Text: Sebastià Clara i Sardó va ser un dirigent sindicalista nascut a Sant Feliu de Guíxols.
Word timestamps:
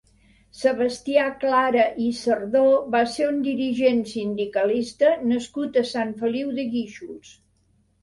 Sebastià 0.59 1.25
Clara 1.43 1.83
i 2.05 2.07
Sardó 2.21 2.65
va 2.97 3.03
ser 3.19 3.29
un 3.35 3.39
dirigent 3.51 4.03
sindicalista 4.17 5.15
nascut 5.37 5.83
a 5.85 5.89
Sant 5.95 6.19
Feliu 6.27 6.55
de 6.61 6.71
Guíxols. 6.77 7.41